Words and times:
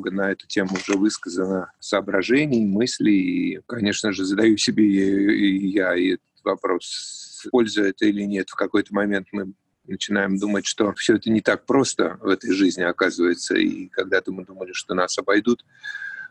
Много 0.00 0.16
на 0.16 0.32
эту 0.32 0.46
тему 0.46 0.70
уже 0.72 0.96
высказано 0.96 1.72
соображений, 1.78 2.64
мыслей. 2.64 3.20
И, 3.20 3.60
конечно 3.66 4.12
же, 4.12 4.24
задаю 4.24 4.56
себе 4.56 4.82
и 4.82 5.68
я 5.68 5.94
и 5.94 6.14
этот 6.14 6.42
вопрос, 6.42 7.46
польза 7.50 7.82
это 7.82 8.06
или 8.06 8.22
нет. 8.22 8.48
В 8.48 8.54
какой-то 8.54 8.94
момент 8.94 9.26
мы 9.32 9.52
начинаем 9.86 10.38
думать, 10.38 10.64
что 10.64 10.94
все 10.94 11.16
это 11.16 11.28
не 11.28 11.42
так 11.42 11.66
просто 11.66 12.16
в 12.22 12.28
этой 12.28 12.50
жизни 12.52 12.82
оказывается. 12.82 13.56
И 13.56 13.88
когда-то 13.88 14.32
мы 14.32 14.46
думали, 14.46 14.72
что 14.72 14.94
нас 14.94 15.18
обойдут 15.18 15.66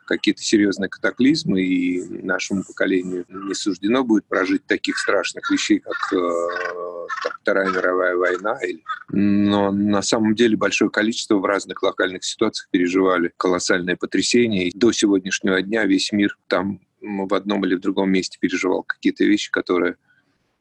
какие-то 0.07 0.41
серьезные 0.41 0.90
катаклизмы, 0.90 1.62
и 1.62 2.23
нашему 2.23 2.63
поколению 2.63 3.23
не 3.29 3.54
суждено 3.54 4.04
будет 4.04 4.26
прожить 4.26 4.65
таких 4.65 4.98
страшных 4.98 5.51
вещей, 5.51 5.77
как, 5.77 6.13
э, 6.13 6.88
как 7.23 7.40
Вторая 7.41 7.70
мировая 7.70 8.16
война. 8.16 8.58
Но 9.09 9.72
на 9.72 10.02
самом 10.02 10.36
деле 10.36 10.58
большое 10.58 10.91
количество 10.91 11.35
в 11.35 11.45
разных 11.45 11.84
локальных 11.84 12.23
ситуациях 12.23 12.70
переживали 12.72 13.34
колоссальное 13.38 13.95
потрясение. 13.95 14.68
И 14.68 14.77
до 14.77 14.91
сегодняшнего 14.91 15.62
дня 15.62 15.85
весь 15.85 16.12
мир 16.12 16.38
там 16.48 16.82
в 17.02 17.34
одном 17.34 17.66
или 17.66 17.76
в 17.76 17.80
другом 17.80 18.12
месте 18.12 18.38
переживал 18.40 18.84
какие-то 18.84 19.23
вещи, 19.23 19.52
которые 19.52 19.95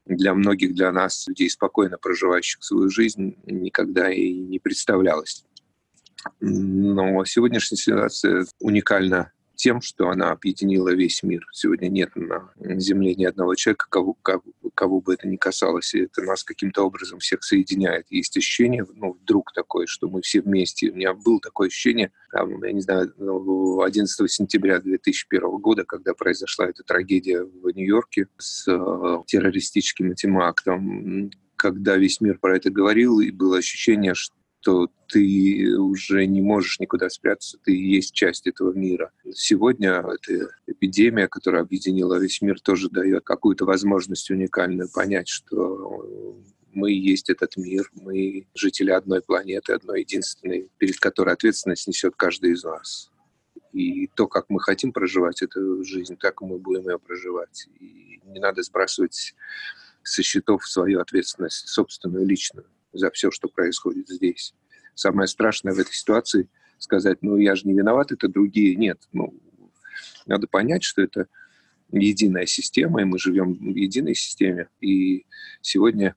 для 0.07 0.35
многих, 0.35 0.75
для 0.75 0.91
нас, 0.91 1.27
людей, 1.29 1.51
спокойно 1.51 1.99
проживающих 1.99 2.63
свою 2.63 2.89
жизнь, 2.89 3.37
никогда 3.45 4.11
и 4.11 4.33
не 4.33 4.59
представлялось. 4.59 5.45
Но 6.41 7.25
сегодняшняя 7.25 7.77
ситуация 7.77 8.47
уникальна 8.59 9.33
тем, 9.59 9.81
что 9.81 10.09
она 10.09 10.31
объединила 10.31 10.95
весь 10.95 11.23
мир. 11.25 11.45
Сегодня 11.53 11.89
нет 11.89 12.15
на 12.15 12.53
Земле 12.79 13.15
ни 13.17 13.25
одного 13.25 13.57
человека, 13.57 13.87
кого, 13.91 14.15
кого, 14.15 14.43
кого 14.75 15.01
бы 15.01 15.15
это 15.15 15.27
ни 15.27 15.37
касалось, 15.37 15.95
и 15.95 16.03
это 16.03 16.23
нас 16.23 16.45
каким-то 16.45 16.85
образом 16.85 17.19
всех 17.19 17.43
соединяет. 17.43 18.07
Есть 18.09 18.37
ощущение, 18.37 18.87
ну, 18.95 19.19
вдруг 19.21 19.53
такое, 19.53 19.87
что 19.87 20.09
мы 20.09 20.23
все 20.23 20.41
вместе. 20.41 20.91
У 20.91 20.95
меня 20.95 21.13
было 21.13 21.41
такое 21.41 21.69
ощущение, 21.69 22.13
там, 22.31 22.63
я 22.63 22.73
не 22.73 22.81
знаю, 22.81 23.13
11 23.83 24.21
ну, 24.21 24.27
сентября 24.29 24.79
2001 24.79 25.41
года, 25.59 25.85
когда 25.85 26.15
произошла 26.15 26.69
эта 26.69 26.85
трагедия 26.85 27.43
в 27.43 27.69
Нью-Йорке 27.71 28.29
с 28.39 28.69
э, 28.69 29.23
террористическим 29.27 30.13
этим 30.13 30.39
актом, 30.39 31.33
когда 31.57 31.97
весь 31.97 32.21
мир 32.21 32.39
про 32.39 32.57
это 32.57 32.71
говорил, 32.71 33.19
и 33.19 33.33
было 33.33 33.59
ощущение, 33.59 34.15
что 34.15 34.38
что 34.61 34.89
ты 35.09 35.77
уже 35.79 36.27
не 36.27 36.43
можешь 36.43 36.81
никуда 36.81 37.09
спрятаться, 37.09 37.59
ты 37.63 37.73
есть 37.73 38.13
часть 38.13 38.47
этого 38.47 38.73
мира. 38.73 39.13
Сегодня 39.33 40.05
эта 40.07 40.51
эпидемия, 40.67 41.29
которая 41.29 41.63
объединила 41.63 42.19
весь 42.19 42.43
мир, 42.43 42.61
тоже 42.61 42.91
дает 42.91 43.25
какую-то 43.25 43.65
возможность 43.65 44.31
уникальную 44.31 44.91
понять, 44.91 45.29
что 45.29 46.37
мы 46.75 46.93
есть 46.93 47.31
этот 47.31 47.57
мир, 47.57 47.91
мы 47.95 48.47
жители 48.55 48.91
одной 48.91 49.23
планеты, 49.23 49.73
одной 49.73 50.01
единственной, 50.01 50.71
перед 50.79 50.99
которой 50.99 51.35
ответственность 51.35 51.89
несет 51.89 52.15
каждый 52.17 52.53
из 52.53 52.65
нас. 52.65 53.11
И 53.73 54.09
то, 54.09 54.27
как 54.27 54.47
мы 54.49 54.61
хотим 54.61 54.93
проживать 54.93 55.43
эту 55.43 55.85
жизнь, 55.85 56.17
так 56.17 56.43
мы 56.43 56.59
будем 56.59 56.89
ее 56.89 56.99
проживать. 56.99 57.69
И 57.81 58.21
не 58.25 58.41
надо 58.41 58.63
сбрасывать 58.63 59.35
со 60.03 60.23
счетов 60.23 60.67
свою 60.67 61.01
ответственность, 61.01 61.69
собственную, 61.69 62.27
личную 62.27 62.67
за 62.93 63.11
все, 63.11 63.31
что 63.31 63.49
происходит 63.49 64.09
здесь. 64.09 64.55
Самое 64.95 65.29
страшное 65.29 65.75
в 65.75 65.79
этой 65.79 65.95
ситуации 65.95 66.49
сказать, 66.79 67.19
ну 67.23 67.37
я 67.37 67.55
же 67.55 67.67
не 67.67 67.75
виноват, 67.75 68.13
это 68.13 68.29
другие. 68.29 68.77
Нет, 68.77 68.99
ну 69.13 69.35
надо 70.27 70.47
понять, 70.47 70.85
что 70.85 71.03
это 71.03 71.27
единая 71.91 72.47
система, 72.47 73.01
и 73.01 73.05
мы 73.05 73.19
живем 73.19 73.55
в 73.55 73.77
единой 73.77 74.15
системе. 74.15 74.69
И 74.81 75.27
сегодня 75.63 76.15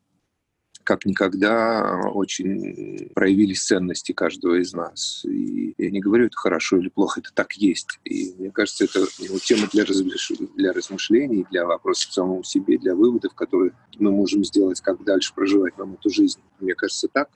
как 0.83 1.05
никогда 1.05 2.01
очень 2.13 3.09
проявились 3.13 3.63
ценности 3.63 4.11
каждого 4.11 4.61
из 4.61 4.73
нас. 4.73 5.23
И 5.25 5.73
я 5.77 5.91
не 5.91 5.99
говорю, 5.99 6.25
это 6.25 6.37
хорошо 6.37 6.77
или 6.77 6.89
плохо, 6.89 7.19
это 7.19 7.31
так 7.33 7.53
есть. 7.53 7.99
И 8.05 8.33
мне 8.37 8.51
кажется, 8.51 8.85
это 8.85 9.05
ну, 9.19 9.39
тема 9.39 9.67
для, 9.71 9.85
размыш... 9.85 10.31
для 10.55 10.73
размышлений, 10.73 11.45
для 11.51 11.65
вопросов 11.65 12.13
самому 12.13 12.43
себе, 12.43 12.77
для 12.77 12.95
выводов, 12.95 13.33
которые 13.33 13.73
мы 13.99 14.11
можем 14.11 14.43
сделать, 14.43 14.81
как 14.81 15.03
дальше 15.03 15.33
проживать 15.33 15.77
нам 15.77 15.93
эту 15.93 16.09
жизнь. 16.09 16.39
Мне 16.59 16.75
кажется, 16.75 17.07
так. 17.07 17.29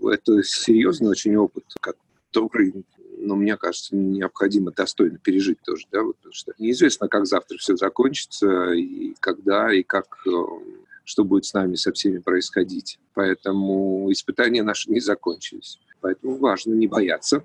Это 0.00 0.42
серьезный 0.42 1.10
очень 1.10 1.36
опыт, 1.36 1.64
как 1.80 1.96
добрый 2.32 2.84
но 3.28 3.36
мне 3.36 3.58
кажется, 3.58 3.94
необходимо 3.94 4.72
достойно 4.72 5.18
пережить 5.18 5.58
тоже, 5.60 5.86
да, 5.92 6.02
вот, 6.02 6.16
потому 6.16 6.32
что 6.32 6.52
неизвестно, 6.58 7.08
как 7.08 7.26
завтра 7.26 7.58
все 7.58 7.76
закончится, 7.76 8.72
и 8.72 9.14
когда, 9.20 9.70
и 9.72 9.82
как, 9.82 10.16
э, 10.26 10.30
что 11.04 11.24
будет 11.24 11.44
с 11.44 11.52
нами 11.52 11.74
со 11.74 11.92
всеми 11.92 12.18
происходить. 12.18 12.98
Поэтому 13.12 14.10
испытания 14.10 14.62
наши 14.62 14.90
не 14.90 15.00
закончились. 15.00 15.78
Поэтому 16.00 16.38
важно 16.38 16.72
не 16.72 16.86
бояться 16.86 17.44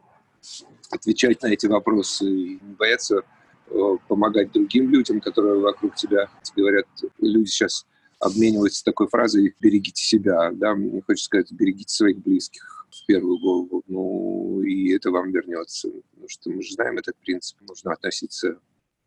отвечать 0.89 1.41
на 1.41 1.47
эти 1.47 1.65
вопросы, 1.65 2.25
не 2.25 2.75
бояться 2.79 3.23
э, 3.67 3.97
помогать 4.07 4.53
другим 4.53 4.89
людям, 4.89 5.19
которые 5.19 5.59
вокруг 5.59 5.95
тебя. 5.95 6.29
Говорят, 6.55 6.85
люди 7.19 7.49
сейчас 7.49 7.85
обмениваются 8.19 8.85
такой 8.85 9.07
фразой 9.07 9.53
«берегите 9.59 10.01
себя». 10.01 10.49
Да? 10.53 10.75
Мне 10.75 11.01
хочется 11.01 11.25
сказать 11.25 11.51
«берегите 11.51 11.93
своих 11.93 12.19
близких» 12.19 12.82
в 13.03 13.05
первую 13.05 13.37
голову, 13.37 13.83
ну, 13.87 14.61
и 14.61 14.93
это 14.93 15.11
вам 15.11 15.31
вернется. 15.31 15.89
Потому 15.89 16.29
что 16.29 16.49
мы 16.49 16.61
же 16.63 16.73
знаем 16.73 16.97
этот 16.97 17.15
принцип. 17.17 17.59
Нужно 17.61 17.93
относиться 17.93 18.59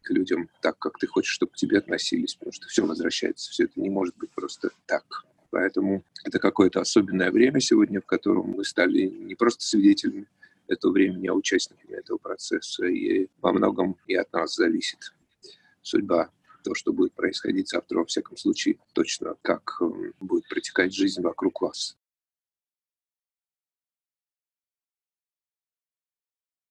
к 0.03 0.11
людям 0.11 0.49
так, 0.61 0.79
как 0.79 0.99
ты 0.99 1.07
хочешь, 1.07 1.33
чтобы 1.33 1.53
к 1.53 1.57
тебе 1.57 1.79
относились, 1.79 2.35
потому 2.35 2.53
что 2.53 2.69
все 2.69 2.87
возвращается, 2.87 3.51
все 3.51 3.65
это 3.65 3.81
не 3.81 3.91
может 3.91 4.17
быть 4.17 4.31
просто 4.31 4.71
так. 4.87 5.05
Поэтому 5.51 6.05
это 6.25 6.39
какое-то 6.39 6.81
особенное 6.81 7.31
время 7.31 7.61
сегодня, 7.61 8.01
в 8.01 8.07
котором 8.07 8.51
мы 8.51 8.65
стали 8.65 9.07
не 9.07 9.35
просто 9.35 9.65
свидетелями 9.65 10.27
этого 10.69 10.93
времени, 10.93 11.29
а 11.29 11.35
участниками 11.35 11.95
этого 11.95 12.19
процесса. 12.19 12.87
И 12.87 13.29
во 13.41 13.53
многом 13.53 13.97
и 14.07 14.15
от 14.15 14.33
нас 14.33 14.55
зависит 14.55 15.15
судьба 15.83 16.31
то, 16.63 16.75
что 16.75 16.93
будет 16.93 17.15
происходить 17.15 17.69
завтра, 17.69 17.99
во 17.99 18.05
всяком 18.05 18.37
случае, 18.37 18.79
точно 18.93 19.37
как 19.43 19.81
будет 20.21 20.49
протекать 20.49 20.93
жизнь 20.93 21.23
вокруг 21.23 21.61
вас. 21.61 21.97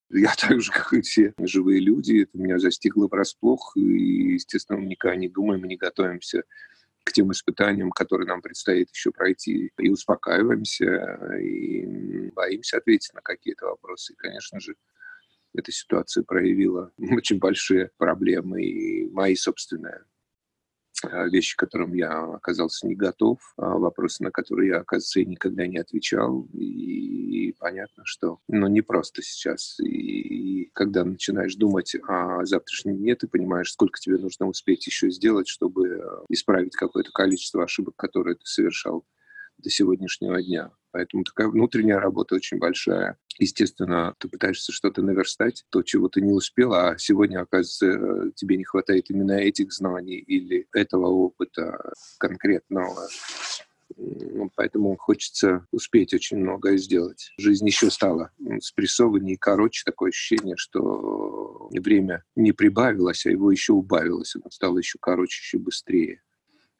Я 0.09 0.33
так 0.39 0.61
же, 0.61 0.71
как 0.71 0.93
и 0.93 1.01
все 1.01 1.33
живые 1.39 1.79
люди, 1.79 2.23
это 2.23 2.37
меня 2.37 2.59
застигло 2.59 3.07
врасплох, 3.07 3.73
и, 3.75 4.33
естественно, 4.33 4.79
мы 4.79 4.87
никогда 4.87 5.15
не 5.15 5.29
думаем 5.29 5.65
и 5.65 5.69
не 5.69 5.77
готовимся 5.77 6.43
к 7.03 7.11
тем 7.11 7.31
испытаниям, 7.31 7.91
которые 7.91 8.27
нам 8.27 8.41
предстоит 8.41 8.89
еще 8.89 9.11
пройти, 9.11 9.71
и 9.77 9.89
успокаиваемся, 9.89 11.37
и 11.39 12.31
боимся 12.31 12.77
ответить 12.77 13.13
на 13.13 13.21
какие-то 13.21 13.67
вопросы. 13.67 14.13
И, 14.13 14.15
конечно 14.15 14.59
же, 14.59 14.75
эта 15.53 15.71
ситуация 15.71 16.23
проявила 16.23 16.91
очень 16.97 17.39
большие 17.39 17.91
проблемы, 17.97 18.63
и 18.63 19.09
мои 19.11 19.35
собственные 19.35 20.03
вещи, 21.03 21.55
к 21.55 21.59
которым 21.59 21.93
я 21.93 22.23
оказался 22.35 22.87
не 22.87 22.95
готов, 22.95 23.39
а, 23.57 23.77
вопросы, 23.77 24.23
на 24.23 24.31
которые 24.31 24.69
я, 24.69 24.77
оказывается, 24.79 25.19
и 25.19 25.25
никогда 25.25 25.67
не 25.67 25.77
отвечал. 25.77 26.47
И, 26.53 27.53
понятно, 27.59 28.03
что 28.05 28.39
ну, 28.47 28.67
не 28.67 28.81
просто 28.81 29.21
сейчас. 29.21 29.79
И, 29.79 30.69
когда 30.73 31.03
начинаешь 31.03 31.55
думать 31.55 31.95
о 32.07 32.45
завтрашнем 32.45 32.97
дне, 32.97 33.15
ты 33.15 33.27
понимаешь, 33.27 33.71
сколько 33.71 33.99
тебе 33.99 34.17
нужно 34.17 34.47
успеть 34.47 34.85
еще 34.87 35.09
сделать, 35.09 35.47
чтобы 35.47 35.99
а, 35.99 36.25
исправить 36.29 36.75
какое-то 36.75 37.11
количество 37.11 37.63
ошибок, 37.63 37.95
которые 37.95 38.35
ты 38.35 38.45
совершал 38.45 39.05
до 39.57 39.69
сегодняшнего 39.69 40.41
дня. 40.41 40.71
Поэтому 40.95 41.25
такая 41.25 41.49
внутренняя 41.49 41.99
работа 41.99 42.35
очень 42.35 42.57
большая. 42.57 43.17
Естественно, 43.37 44.15
ты 44.17 44.29
пытаешься 44.29 44.71
что-то 44.71 45.01
наверстать, 45.01 45.65
то, 45.69 45.83
чего 45.83 46.07
ты 46.07 46.21
не 46.21 46.31
успел, 46.31 46.73
а 46.73 46.97
сегодня, 46.97 47.41
оказывается, 47.41 48.31
тебе 48.33 48.55
не 48.55 48.63
хватает 48.63 49.09
именно 49.09 49.33
этих 49.33 49.73
знаний 49.73 50.15
или 50.15 50.69
этого 50.73 51.07
опыта 51.07 51.91
конкретного. 52.17 53.09
Ну, 53.97 54.49
поэтому 54.55 54.95
хочется 54.95 55.65
успеть 55.71 56.13
очень 56.13 56.37
многое 56.37 56.77
сделать. 56.77 57.33
Жизнь 57.37 57.67
еще 57.67 57.91
стала 57.91 58.31
спрессованнее 58.61 59.33
и 59.35 59.37
короче. 59.37 59.83
Такое 59.85 60.11
ощущение, 60.11 60.55
что 60.55 61.67
время 61.73 62.23
не 62.37 62.53
прибавилось, 62.53 63.25
а 63.25 63.31
его 63.31 63.51
еще 63.51 63.73
убавилось. 63.73 64.33
Оно 64.37 64.49
стало 64.49 64.77
еще 64.77 64.97
короче, 65.01 65.41
еще 65.41 65.57
быстрее 65.57 66.21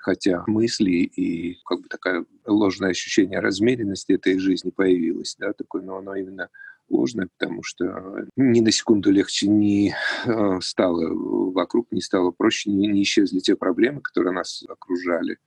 хотя 0.06 0.44
мысли 0.46 0.92
и 0.92 1.58
как 1.66 1.82
бы 1.82 1.88
такое 1.90 2.26
ложное 2.46 2.92
ощущение 2.92 3.40
размеренности 3.40 4.12
этой 4.12 4.38
жизни 4.38 4.70
появилось, 4.70 5.36
да, 5.40 5.52
такое, 5.54 5.82
но 5.82 5.98
оно 5.98 6.14
именно 6.14 6.50
ложное, 6.90 7.28
потому 7.36 7.64
что 7.64 8.28
ни 8.36 8.60
на 8.60 8.72
секунду 8.72 9.10
легче 9.10 9.48
не 9.48 9.96
э, 10.26 10.60
стало 10.62 11.10
вокруг, 11.52 11.92
не 11.92 12.02
стало 12.02 12.30
проще, 12.30 12.70
не, 12.70 12.86
не 12.86 13.02
исчезли 13.02 13.40
те 13.40 13.56
проблемы, 13.56 14.02
которые 14.02 14.32
нас 14.32 14.64
окружали. 14.70 15.40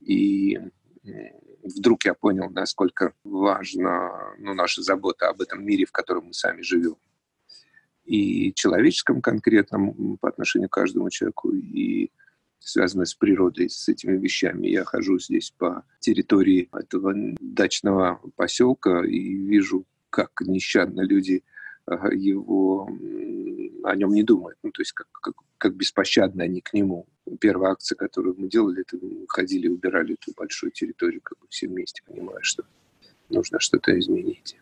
И 0.00 0.58
вдруг 1.62 2.06
я 2.06 2.14
понял, 2.14 2.48
насколько 2.48 3.12
важна 3.22 4.34
ну, 4.38 4.54
наша 4.54 4.80
забота 4.80 5.28
об 5.28 5.42
этом 5.42 5.62
мире, 5.62 5.84
в 5.84 5.92
котором 5.92 6.28
мы 6.28 6.32
сами 6.32 6.62
живем. 6.62 6.96
И 8.06 8.54
человеческом 8.54 9.20
конкретном 9.20 10.16
по 10.16 10.30
отношению 10.30 10.70
к 10.70 10.72
каждому 10.72 11.10
человеку, 11.10 11.52
и 11.52 12.10
связанное 12.60 13.06
с 13.06 13.14
природой, 13.14 13.68
с 13.68 13.88
этими 13.88 14.16
вещами. 14.16 14.68
Я 14.68 14.84
хожу 14.84 15.18
здесь 15.18 15.52
по 15.56 15.84
территории 15.98 16.68
этого 16.72 17.14
дачного 17.40 18.20
поселка 18.36 19.04
и 19.04 19.18
вижу, 19.18 19.84
как 20.10 20.30
нещадно 20.42 21.00
люди 21.00 21.42
его 21.86 22.88
о 23.84 23.96
нем 23.96 24.12
не 24.12 24.22
думают. 24.22 24.58
Ну, 24.62 24.70
то 24.70 24.82
есть 24.82 24.92
как, 24.92 25.08
как, 25.10 25.34
как 25.58 25.74
беспощадно 25.74 26.44
они 26.44 26.60
к 26.60 26.72
нему. 26.72 27.06
Первая 27.40 27.72
акция, 27.72 27.96
которую 27.96 28.34
мы 28.38 28.48
делали, 28.48 28.82
это 28.82 28.98
мы 29.00 29.24
ходили, 29.28 29.68
убирали 29.68 30.14
эту 30.14 30.32
большую 30.36 30.70
территорию 30.72 31.20
как 31.22 31.38
бы 31.38 31.46
все 31.48 31.68
вместе, 31.68 32.02
понимая, 32.06 32.42
что 32.42 32.64
нужно 33.28 33.60
что-то 33.60 33.98
изменить. 33.98 34.56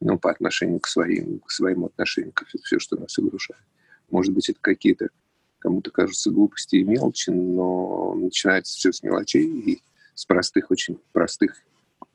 Ну, 0.00 0.18
по 0.18 0.30
отношению 0.30 0.80
к 0.80 0.88
своим, 0.88 1.40
к 1.40 1.50
своим 1.50 1.84
отношениям, 1.84 2.32
к 2.32 2.44
все, 2.62 2.78
что 2.78 2.96
нас 2.96 3.18
огрушает. 3.18 3.62
Может 4.10 4.34
быть, 4.34 4.48
это 4.48 4.58
какие-то 4.60 5.08
кому-то 5.58 5.90
кажутся 5.90 6.30
глупости 6.30 6.76
и 6.76 6.84
мелочи, 6.84 7.30
но 7.30 8.14
начинается 8.14 8.76
все 8.76 8.92
с 8.92 9.02
мелочей 9.02 9.44
и 9.44 9.82
с 10.14 10.24
простых, 10.24 10.70
очень 10.70 10.98
простых, 11.12 11.62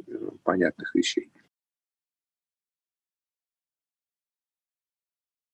э, 0.07 0.29
понятных 0.43 0.95
вещей. 0.95 1.29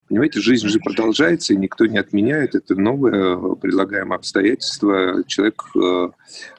Понимаете, 0.09 0.39
жизнь 0.39 0.68
же 0.68 0.80
продолжается, 0.80 1.54
и 1.54 1.57
никто 1.57 1.86
не 1.86 1.98
отменяет. 1.98 2.56
Это 2.56 2.75
новое 2.75 3.36
э, 3.36 3.56
предлагаемое 3.56 4.18
обстоятельство. 4.18 5.24
Человек 5.25 5.63
э, 5.75 6.09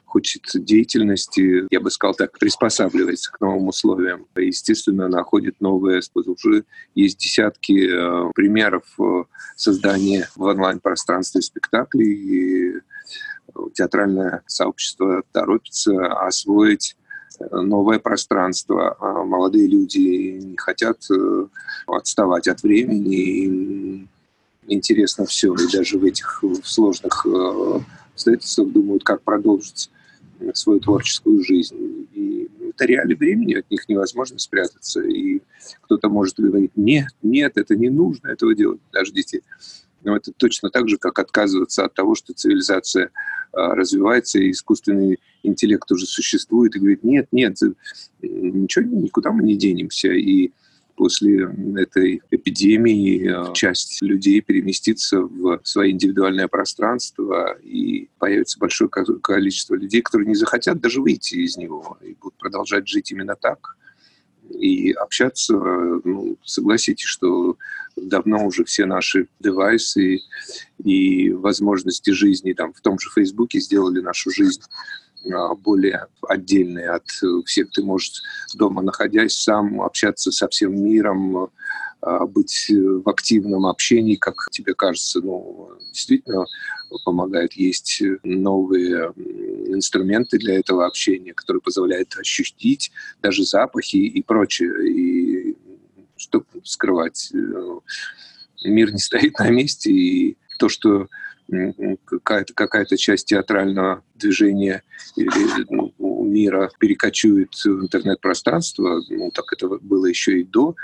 хочет 0.05 0.43
деятельности, 0.53 1.65
я 1.71 1.79
бы 1.79 1.89
сказал 1.89 2.13
так, 2.13 2.37
приспосабливается 2.37 3.31
к 3.31 3.41
новым 3.41 3.69
условиям. 3.69 4.27
Естественно, 4.35 5.07
находит 5.07 5.61
новые 5.61 6.03
способы. 6.03 6.35
Уже 6.43 6.65
есть 6.93 7.17
десятки 7.17 7.89
э, 7.89 8.31
примеров 8.35 8.83
создания 9.55 10.29
в 10.35 10.43
онлайн-пространстве 10.43 11.41
спектаклей, 11.41 12.13
и 12.13 12.73
театральное 13.73 14.43
сообщество 14.45 15.23
торопится 15.31 16.05
освоить 16.27 16.95
новое 17.51 17.99
пространство. 17.99 18.95
А 18.99 19.23
молодые 19.23 19.67
люди 19.67 20.39
не 20.41 20.57
хотят 20.57 20.99
э, 21.11 21.47
отставать 21.87 22.47
от 22.47 22.63
времени, 22.63 23.15
им 23.15 24.09
интересно 24.67 25.25
все. 25.25 25.53
И 25.53 25.71
даже 25.71 25.97
в 25.97 26.03
этих 26.03 26.43
сложных 26.63 27.25
э, 27.25 27.79
обстоятельствах 28.13 28.69
думают, 28.71 29.03
как 29.03 29.21
продолжить 29.21 29.89
свою 30.53 30.79
творческую 30.79 31.43
жизнь. 31.43 32.07
И 32.13 32.49
это 32.69 32.85
реалии 32.85 33.15
времени, 33.15 33.55
от 33.55 33.69
них 33.69 33.87
невозможно 33.89 34.39
спрятаться. 34.39 35.01
И 35.01 35.41
кто-то 35.81 36.09
может 36.09 36.39
говорить, 36.39 36.71
нет, 36.75 37.09
нет, 37.21 37.53
это 37.55 37.75
не 37.75 37.89
нужно 37.89 38.29
этого 38.29 38.55
делать. 38.55 38.79
Подождите, 38.91 39.41
но 40.03 40.15
это 40.15 40.31
точно 40.35 40.69
так 40.69 40.87
же, 40.89 40.97
как 40.97 41.19
отказываться 41.19 41.85
от 41.85 41.93
того, 41.93 42.15
что 42.15 42.33
цивилизация 42.33 43.11
а, 43.51 43.75
развивается, 43.75 44.39
и 44.39 44.51
искусственный 44.51 45.19
интеллект 45.43 45.91
уже 45.91 46.05
существует, 46.05 46.75
и 46.75 46.79
говорит, 46.79 47.03
нет, 47.03 47.27
нет, 47.31 47.57
ничего, 48.21 48.85
никуда 48.85 49.31
мы 49.31 49.43
не 49.43 49.55
денемся. 49.55 50.09
И 50.09 50.51
после 50.95 51.49
этой 51.77 52.21
эпидемии 52.29 53.27
а, 53.27 53.53
часть 53.53 54.01
людей 54.01 54.41
переместится 54.41 55.21
в 55.21 55.61
свое 55.63 55.91
индивидуальное 55.91 56.47
пространство, 56.47 57.57
и 57.63 58.09
появится 58.19 58.59
большое 58.59 58.89
количество 58.89 59.75
людей, 59.75 60.01
которые 60.01 60.27
не 60.27 60.35
захотят 60.35 60.79
даже 60.79 61.01
выйти 61.01 61.35
из 61.35 61.57
него, 61.57 61.97
и 62.01 62.15
будут 62.21 62.37
продолжать 62.37 62.87
жить 62.87 63.11
именно 63.11 63.35
так 63.35 63.75
и 64.49 64.91
общаться. 64.91 65.53
Ну, 65.53 66.37
согласитесь, 66.43 67.05
что 67.05 67.57
давно 67.95 68.45
уже 68.45 68.63
все 68.63 68.85
наши 68.85 69.27
девайсы 69.39 70.19
и 70.83 71.31
возможности 71.31 72.11
жизни 72.11 72.53
там, 72.53 72.73
в 72.73 72.81
том 72.81 72.99
же 72.99 73.09
Фейсбуке 73.09 73.59
сделали 73.59 73.99
нашу 73.99 74.31
жизнь 74.31 74.61
а, 75.31 75.55
более 75.55 76.07
отдельной 76.27 76.87
от 76.87 77.05
всех. 77.45 77.71
Ты 77.71 77.83
можешь 77.83 78.21
дома, 78.55 78.81
находясь 78.81 79.35
сам, 79.35 79.81
общаться 79.81 80.31
со 80.31 80.47
всем 80.47 80.81
миром, 80.81 81.49
а, 82.01 82.25
быть 82.25 82.67
в 82.69 83.07
активном 83.09 83.65
общении, 83.65 84.15
как 84.15 84.35
тебе 84.51 84.73
кажется, 84.73 85.19
ну, 85.21 85.71
действительно 85.91 86.45
помогает. 87.03 87.53
Есть 87.53 88.01
новые 88.23 89.13
инструменты 89.67 90.37
для 90.37 90.55
этого 90.59 90.85
общения, 90.85 91.33
которые 91.33 91.61
позволяют 91.61 92.15
ощутить 92.17 92.91
даже 93.21 93.43
запахи 93.43 93.97
и 93.97 94.21
прочее. 94.21 94.89
И 94.89 95.57
что 96.17 96.43
скрывать? 96.63 97.31
Э, 97.33 97.79
мир 98.65 98.91
не 98.91 98.99
стоит 98.99 99.39
на 99.39 99.49
месте, 99.49 99.91
и 99.91 100.37
то, 100.57 100.69
что 100.69 101.07
какая-то 102.05 102.53
какая 102.53 102.85
часть 102.85 103.27
театрального 103.27 104.03
движения 104.13 104.83
ну, 105.17 105.93
мира 106.23 106.69
перекочует 106.79 107.53
в 107.55 107.81
интернет-пространство, 107.81 109.01
ну, 109.09 109.31
так 109.31 109.51
это 109.53 109.67
было 109.67 110.05
еще 110.05 110.41
и 110.41 110.43
до 110.43 110.75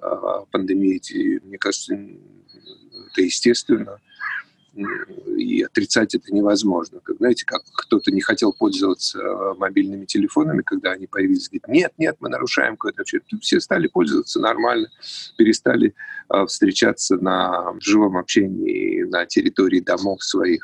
э, 0.00 0.06
пандемии, 0.50 1.40
мне 1.44 1.58
кажется, 1.58 1.94
это 1.94 3.20
естественно 3.20 4.00
и 4.74 5.62
отрицать 5.62 6.14
это 6.14 6.32
невозможно. 6.34 7.00
Как, 7.02 7.16
знаете, 7.18 7.44
как 7.46 7.62
кто-то 7.72 8.10
не 8.10 8.20
хотел 8.20 8.52
пользоваться 8.52 9.18
э, 9.18 9.54
мобильными 9.58 10.04
телефонами, 10.04 10.62
когда 10.62 10.92
они 10.92 11.06
появились, 11.06 11.48
говорит, 11.48 11.68
нет, 11.68 11.92
нет, 11.98 12.16
мы 12.20 12.28
нарушаем 12.28 12.72
какое-то 12.76 13.00
вообще. 13.00 13.20
Все 13.40 13.60
стали 13.60 13.86
пользоваться 13.86 14.40
нормально, 14.40 14.88
перестали 15.36 15.94
э, 16.32 16.46
встречаться 16.46 17.16
на 17.16 17.74
живом 17.80 18.16
общении 18.16 19.02
на 19.02 19.26
территории 19.26 19.80
домов 19.80 20.22
своих 20.22 20.62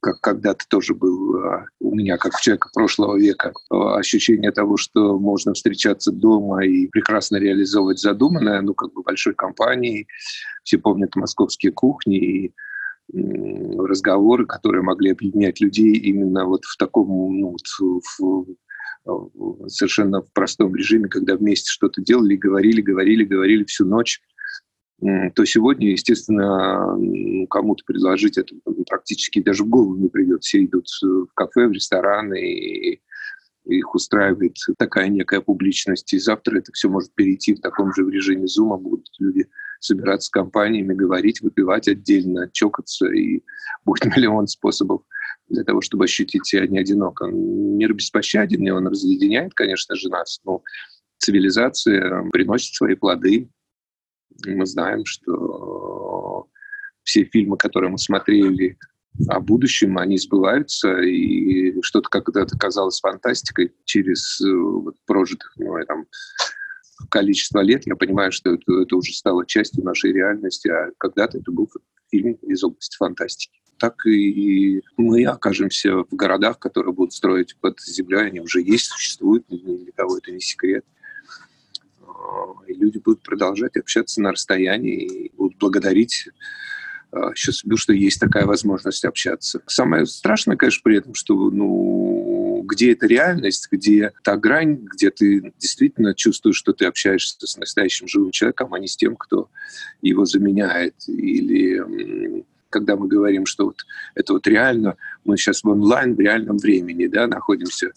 как 0.00 0.20
когда-то 0.20 0.64
тоже 0.68 0.94
был 0.94 1.36
э, 1.36 1.66
у 1.80 1.94
меня, 1.94 2.16
как 2.16 2.34
у 2.34 2.40
человека 2.40 2.70
прошлого 2.72 3.16
века, 3.18 3.52
ощущение 3.70 4.50
того, 4.50 4.76
что 4.76 5.18
можно 5.18 5.52
встречаться 5.52 6.10
дома 6.10 6.64
и 6.64 6.88
прекрасно 6.88 7.36
реализовывать 7.36 8.00
задуманное, 8.00 8.62
ну, 8.62 8.74
как 8.74 8.92
бы 8.94 9.02
большой 9.02 9.34
компанией. 9.34 10.08
Все 10.64 10.78
помнят 10.78 11.14
московские 11.14 11.72
кухни 11.72 12.16
и 12.16 12.54
разговоры, 13.12 14.46
которые 14.46 14.82
могли 14.82 15.10
объединять 15.10 15.60
людей 15.60 15.92
именно 15.92 16.46
вот 16.46 16.64
в 16.64 16.76
таком, 16.76 17.38
ну, 17.38 17.56
в, 17.78 18.00
в, 18.18 19.68
совершенно 19.68 20.22
в 20.22 20.32
простом 20.32 20.74
режиме, 20.74 21.08
когда 21.08 21.36
вместе 21.36 21.70
что-то 21.70 22.00
делали, 22.00 22.36
говорили, 22.36 22.80
говорили, 22.80 23.24
говорили 23.24 23.64
всю 23.64 23.84
ночь, 23.84 24.20
то 25.34 25.44
сегодня, 25.44 25.90
естественно, 25.90 26.96
кому-то 27.50 27.82
предложить 27.84 28.38
это 28.38 28.54
практически 28.88 29.42
даже 29.42 29.64
в 29.64 29.68
голову 29.68 29.96
не 29.96 30.08
придет. 30.08 30.44
Все 30.44 30.64
идут 30.64 30.86
в 31.02 31.26
кафе, 31.34 31.66
в 31.66 31.72
рестораны, 31.72 32.40
и 32.40 33.02
их 33.64 33.94
устраивает 33.94 34.56
такая 34.78 35.08
некая 35.08 35.40
публичность. 35.40 36.12
И 36.12 36.18
завтра 36.18 36.58
это 36.58 36.70
все 36.72 36.88
может 36.88 37.12
перейти 37.14 37.54
в 37.54 37.60
таком 37.60 37.92
же 37.92 38.08
режиме 38.08 38.46
зума, 38.46 38.76
будут 38.76 39.08
люди 39.18 39.48
собираться 39.84 40.26
с 40.26 40.30
компаниями, 40.30 40.94
говорить, 40.94 41.40
выпивать 41.40 41.88
отдельно, 41.88 42.48
чокаться, 42.52 43.06
и 43.06 43.42
будет 43.84 44.04
миллион 44.16 44.46
способов 44.46 45.02
для 45.48 45.64
того, 45.64 45.80
чтобы 45.80 46.04
ощутить 46.04 46.46
себя 46.46 46.66
не 46.66 46.78
одиноко. 46.78 47.26
Мир 47.26 47.92
беспощаден, 47.94 48.66
и 48.66 48.70
он 48.70 48.86
разъединяет, 48.86 49.54
конечно 49.54 49.96
же, 49.96 50.08
нас, 50.08 50.40
но 50.44 50.62
цивилизация 51.18 52.24
приносит 52.30 52.74
свои 52.74 52.94
плоды. 52.94 53.50
Мы 54.46 54.66
знаем, 54.66 55.04
что 55.04 56.48
все 57.02 57.24
фильмы, 57.24 57.56
которые 57.56 57.90
мы 57.90 57.98
смотрели 57.98 58.78
о 59.28 59.40
будущем, 59.40 59.98
они 59.98 60.16
сбываются, 60.16 61.00
и 61.00 61.80
что-то 61.82 62.08
когда-то 62.08 62.56
казалось 62.56 63.00
фантастикой 63.00 63.74
через 63.84 64.40
э, 64.40 64.50
вот, 64.50 64.96
прожитых 65.06 65.52
ну, 65.56 65.74
там, 65.86 66.06
количество 67.08 67.60
лет, 67.60 67.86
я 67.86 67.96
понимаю, 67.96 68.32
что 68.32 68.54
это, 68.54 68.80
это 68.82 68.96
уже 68.96 69.12
стало 69.12 69.46
частью 69.46 69.84
нашей 69.84 70.12
реальности, 70.12 70.68
а 70.68 70.90
когда-то 70.98 71.38
это 71.38 71.50
был 71.50 71.70
фильм 72.10 72.32
из 72.42 72.62
области 72.64 72.96
фантастики. 72.96 73.60
Так 73.78 74.06
и 74.06 74.82
мы 74.96 75.24
окажемся 75.24 76.04
в 76.04 76.14
городах, 76.14 76.58
которые 76.58 76.92
будут 76.92 77.12
строить 77.12 77.56
под 77.60 77.80
землей, 77.80 78.26
они 78.26 78.40
уже 78.40 78.62
есть, 78.62 78.86
существуют, 78.86 79.46
для 79.48 79.92
кого 79.96 80.18
это 80.18 80.30
не 80.30 80.40
секрет. 80.40 80.84
А, 82.00 82.64
и 82.68 82.74
люди 82.74 82.98
будут 82.98 83.22
продолжать 83.22 83.76
общаться 83.76 84.20
на 84.20 84.32
расстоянии 84.32 85.26
и 85.26 85.32
будут 85.34 85.58
благодарить 85.58 86.28
счастливы, 87.34 87.76
что 87.76 87.92
есть 87.92 88.20
такая 88.20 88.46
возможность 88.46 89.04
общаться. 89.04 89.60
Самое 89.66 90.06
страшное, 90.06 90.56
конечно, 90.56 90.80
при 90.82 90.96
этом, 90.96 91.14
что 91.14 91.34
ну, 91.50 92.31
где 92.62 92.92
эта 92.92 93.06
реальность, 93.06 93.68
где 93.70 94.12
та 94.22 94.36
грань, 94.36 94.76
где 94.76 95.10
ты 95.10 95.52
действительно 95.58 96.14
чувствуешь, 96.14 96.56
что 96.56 96.72
ты 96.72 96.86
общаешься 96.86 97.36
с 97.46 97.56
настоящим 97.56 98.08
живым 98.08 98.30
человеком, 98.30 98.74
а 98.74 98.78
не 98.78 98.88
с 98.88 98.96
тем, 98.96 99.16
кто 99.16 99.48
его 100.00 100.24
заменяет. 100.24 100.94
Или 101.06 102.44
когда 102.70 102.96
мы 102.96 103.06
говорим, 103.06 103.46
что 103.46 103.66
вот 103.66 103.84
это 104.14 104.32
вот 104.32 104.46
реально, 104.46 104.96
мы 105.24 105.36
сейчас 105.36 105.62
в 105.62 105.68
онлайн, 105.68 106.14
в 106.14 106.20
реальном 106.20 106.58
времени 106.58 107.06
да, 107.06 107.26
находимся, 107.26 107.92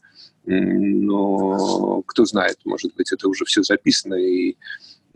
но 0.45 2.03
кто 2.03 2.25
знает, 2.25 2.57
может 2.65 2.93
быть, 2.95 3.11
это 3.11 3.27
уже 3.27 3.45
все 3.45 3.63
записано, 3.63 4.15
и 4.15 4.55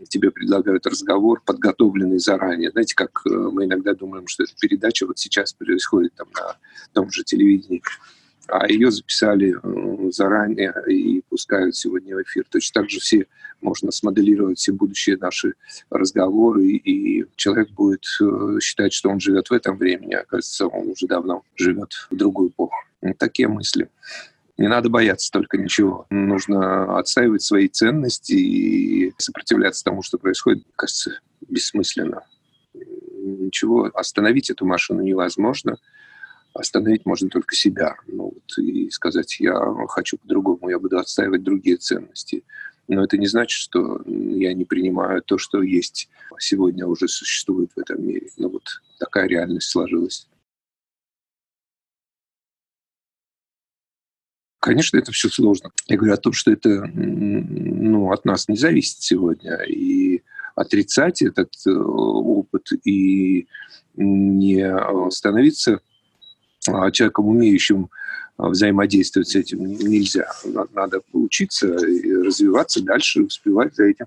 тебе 0.08 0.30
предлагают 0.30 0.86
разговор, 0.86 1.42
подготовленный 1.44 2.18
заранее. 2.18 2.70
Знаете, 2.70 2.94
как 2.94 3.20
э, 3.26 3.30
мы 3.30 3.66
иногда 3.66 3.94
думаем, 3.94 4.26
что 4.26 4.44
эта 4.44 4.52
передача 4.58 5.06
вот 5.06 5.18
сейчас 5.18 5.52
происходит 5.52 6.14
там 6.14 6.28
на 6.34 6.56
том 6.92 7.10
же 7.10 7.22
телевидении, 7.22 7.82
а 8.50 8.66
ее 8.68 8.90
записали 8.90 9.54
э, 9.54 10.10
заранее 10.10 10.74
и 10.88 11.22
пускают 11.28 11.76
сегодня 11.76 12.16
в 12.16 12.22
эфир. 12.22 12.44
Точно 12.50 12.82
так 12.82 12.90
же 12.90 13.00
все 13.00 13.26
можно 13.60 13.90
смоделировать 13.92 14.58
все 14.58 14.72
будущие 14.72 15.16
наши 15.16 15.54
разговоры, 15.90 16.66
и 16.66 17.24
человек 17.36 17.70
будет 17.70 18.04
э, 18.20 18.58
считать, 18.60 18.92
что 18.92 19.10
он 19.10 19.20
живет 19.20 19.48
в 19.50 19.52
этом 19.52 19.76
времени, 19.76 20.14
а 20.14 20.20
оказывается, 20.20 20.66
он 20.66 20.88
уже 20.88 21.06
давно 21.06 21.42
живет 21.56 21.92
в 22.10 22.16
другую 22.16 22.50
эпоху. 22.50 22.74
Такие 23.18 23.48
мысли. 23.48 23.88
Не 24.58 24.68
надо 24.68 24.90
бояться 24.90 25.30
только 25.32 25.56
ничего. 25.56 26.06
Нужно 26.10 26.98
отстаивать 26.98 27.42
свои 27.42 27.68
ценности 27.68 28.34
и 28.34 29.14
сопротивляться 29.16 29.84
тому, 29.84 30.02
что 30.02 30.18
происходит, 30.18 30.64
кажется, 30.76 31.20
бессмысленно. 31.48 32.24
Ничего, 32.74 33.90
остановить 33.94 34.50
эту 34.50 34.66
машину 34.66 35.02
невозможно. 35.02 35.78
Остановить 36.52 37.06
можно 37.06 37.28
только 37.28 37.54
себя. 37.54 37.96
Ну, 38.06 38.34
вот, 38.34 38.58
и 38.58 38.90
сказать, 38.90 39.38
я 39.38 39.54
хочу 39.88 40.18
по-другому, 40.18 40.68
я 40.68 40.78
буду 40.78 40.98
отстаивать 40.98 41.42
другие 41.42 41.76
ценности. 41.76 42.44
Но 42.88 43.04
это 43.04 43.16
не 43.18 43.28
значит, 43.28 43.56
что 43.56 44.02
я 44.06 44.52
не 44.52 44.64
принимаю 44.64 45.22
то, 45.22 45.38
что 45.38 45.62
есть 45.62 46.08
сегодня 46.38 46.86
уже 46.86 47.06
существует 47.06 47.70
в 47.76 47.78
этом 47.78 48.04
мире. 48.04 48.28
Но 48.36 48.48
вот 48.48 48.64
такая 48.98 49.28
реальность 49.28 49.70
сложилась. 49.70 50.26
Конечно, 54.58 54.98
это 54.98 55.12
все 55.12 55.28
сложно. 55.28 55.70
Я 55.86 55.96
говорю 55.96 56.14
о 56.14 56.18
том, 56.18 56.32
что 56.32 56.50
это 56.50 56.86
ну, 56.86 58.12
от 58.12 58.24
нас 58.24 58.48
не 58.48 58.56
зависит 58.56 59.00
сегодня. 59.02 59.62
И 59.62 60.22
отрицать 60.54 61.22
этот 61.22 61.54
э, 61.66 61.70
опыт 61.70 62.66
и 62.84 63.46
не 63.94 65.10
становиться 65.10 65.74
а, 65.74 65.80
человеком, 66.92 67.28
умеющим 67.28 67.90
взаимодействовать 68.48 69.28
с 69.28 69.36
этим 69.36 69.64
нельзя. 69.66 70.30
Надо 70.72 71.00
учиться 71.12 71.68
развиваться 71.68 72.82
дальше, 72.82 73.22
успевать 73.22 73.74
за 73.74 73.84
этим 73.84 74.06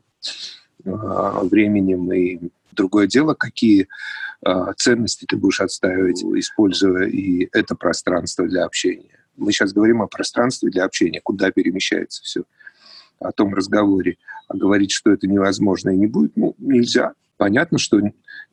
а, 0.85 1.43
временем. 1.43 2.11
И 2.13 2.39
другое 2.71 3.07
дело, 3.07 3.33
какие 3.33 3.87
а, 4.43 4.73
ценности 4.73 5.25
ты 5.27 5.37
будешь 5.37 5.61
отстаивать, 5.61 6.23
используя 6.23 7.07
и 7.07 7.47
это 7.51 7.75
пространство 7.75 8.47
для 8.47 8.65
общения. 8.65 9.19
Мы 9.35 9.51
сейчас 9.51 9.73
говорим 9.73 10.01
о 10.01 10.07
пространстве 10.07 10.69
для 10.69 10.85
общения, 10.85 11.21
куда 11.21 11.51
перемещается 11.51 12.21
все, 12.23 12.43
о 13.19 13.31
том 13.31 13.53
разговоре. 13.53 14.17
А 14.47 14.57
говорить, 14.57 14.91
что 14.91 15.11
это 15.11 15.27
невозможно 15.27 15.89
и 15.89 15.97
не 15.97 16.07
будет, 16.07 16.35
ну, 16.35 16.55
нельзя. 16.59 17.13
Понятно, 17.37 17.77
что 17.77 17.99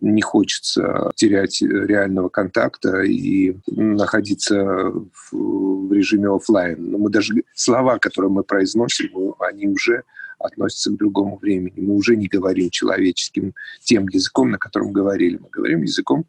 не 0.01 0.23
хочется 0.23 1.11
терять 1.15 1.61
реального 1.61 2.29
контакта 2.29 3.03
и 3.03 3.57
находиться 3.67 4.65
в, 4.65 5.33
в 5.33 5.93
режиме 5.93 6.35
офлайн. 6.35 6.91
Но 6.91 6.99
мы 6.99 7.11
даже 7.11 7.35
слова, 7.55 7.99
которые 7.99 8.31
мы 8.31 8.43
произносим, 8.43 9.35
они 9.39 9.69
уже 9.69 10.03
относятся 10.39 10.91
к 10.91 10.97
другому 10.97 11.37
времени. 11.37 11.81
Мы 11.81 11.95
уже 11.95 12.17
не 12.17 12.27
говорим 12.27 12.71
человеческим 12.71 13.55
тем 13.83 14.09
языком, 14.09 14.51
на 14.51 14.59
котором 14.59 14.93
говорили. 14.93 15.37
Мы 15.37 15.49
говорим 15.51 15.83
языком 15.83 16.25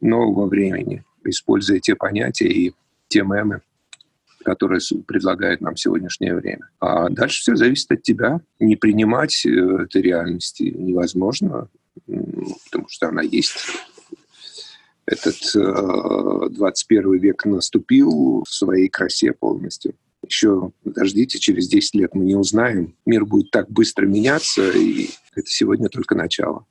нового 0.00 0.46
времени, 0.46 1.04
используя 1.24 1.80
те 1.80 1.96
понятия 1.96 2.48
и 2.48 2.72
те 3.08 3.22
мемы, 3.22 3.62
которое 4.42 4.80
предлагает 5.06 5.60
нам 5.60 5.76
сегодняшнее 5.76 6.34
время. 6.34 6.68
А 6.80 7.08
дальше 7.08 7.40
все 7.40 7.56
зависит 7.56 7.90
от 7.90 8.02
тебя. 8.02 8.40
Не 8.58 8.76
принимать 8.76 9.44
э, 9.46 9.50
этой 9.50 10.02
реальности 10.02 10.64
невозможно, 10.64 11.68
потому 12.06 12.88
что 12.88 13.08
она 13.08 13.22
есть. 13.22 13.56
Этот 15.06 15.36
21 15.54 17.14
э, 17.14 17.18
век 17.18 17.44
наступил 17.44 18.44
в 18.46 18.52
своей 18.52 18.88
красе 18.88 19.32
полностью. 19.32 19.94
Еще 20.24 20.70
подождите, 20.84 21.38
через 21.38 21.68
10 21.68 21.94
лет 21.96 22.14
мы 22.14 22.24
не 22.24 22.36
узнаем. 22.36 22.94
Мир 23.04 23.24
будет 23.24 23.50
так 23.50 23.68
быстро 23.70 24.06
меняться, 24.06 24.70
и 24.70 25.10
это 25.34 25.46
сегодня 25.46 25.88
только 25.88 26.14
начало. 26.14 26.64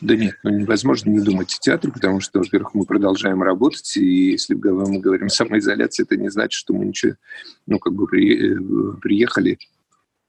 Да 0.00 0.16
нет, 0.16 0.36
ну 0.42 0.50
невозможно 0.50 1.10
не 1.10 1.20
думать 1.20 1.54
о 1.54 1.60
театре, 1.60 1.92
потому 1.92 2.20
что, 2.20 2.38
во-первых, 2.38 2.74
мы 2.74 2.86
продолжаем 2.86 3.42
работать, 3.42 3.96
и 3.96 4.30
если 4.30 4.54
мы 4.54 4.98
говорим 4.98 5.28
самоизоляция, 5.28 6.04
это 6.04 6.16
не 6.16 6.30
значит, 6.30 6.52
что 6.52 6.72
мы 6.72 6.86
ничего, 6.86 7.14
ну, 7.66 7.78
как 7.78 7.92
бы 7.92 8.06
при, 8.06 8.54
э, 8.54 8.96
приехали 9.02 9.58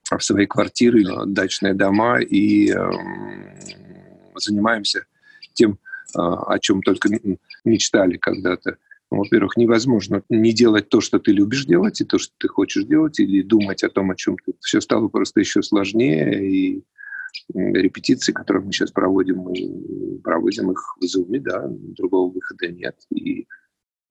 в 0.09 0.19
свои 0.19 0.45
квартиры, 0.45 1.05
дачные 1.25 1.73
дома 1.73 2.19
и 2.19 2.69
э, 2.69 2.91
занимаемся 4.35 5.05
тем, 5.53 5.79
о 6.13 6.59
чем 6.59 6.81
только 6.81 7.09
мечтали 7.63 8.17
когда-то. 8.17 8.77
Во-первых, 9.09 9.57
невозможно 9.57 10.23
не 10.29 10.53
делать 10.53 10.89
то, 10.89 11.01
что 11.01 11.19
ты 11.19 11.31
любишь 11.31 11.65
делать, 11.65 12.01
и 12.01 12.05
то, 12.05 12.17
что 12.17 12.33
ты 12.37 12.47
хочешь 12.47 12.85
делать, 12.85 13.19
или 13.19 13.41
думать 13.41 13.83
о 13.83 13.89
том, 13.89 14.11
о 14.11 14.15
чем 14.15 14.37
ты. 14.37 14.53
Все 14.61 14.81
стало 14.81 15.07
просто 15.09 15.39
еще 15.41 15.61
сложнее, 15.61 16.49
и 16.49 16.83
репетиции, 17.53 18.31
которые 18.31 18.63
мы 18.63 18.71
сейчас 18.71 18.91
проводим, 18.91 19.37
мы 19.37 20.19
проводим 20.23 20.71
их 20.71 20.79
в 20.99 21.03
Zoom, 21.03 21.39
да, 21.39 21.67
другого 21.69 22.31
выхода 22.31 22.67
нет. 22.67 22.95
И 23.13 23.47